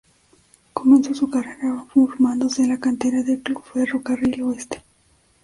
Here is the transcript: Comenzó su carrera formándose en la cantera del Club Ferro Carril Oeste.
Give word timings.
Comenzó 0.73 1.13
su 1.13 1.29
carrera 1.29 1.85
formándose 1.93 2.63
en 2.63 2.69
la 2.69 2.79
cantera 2.79 3.21
del 3.21 3.43
Club 3.43 3.61
Ferro 3.71 4.01
Carril 4.01 4.41
Oeste. 4.41 4.81